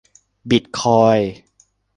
[0.49, 1.29] บิตคอยน์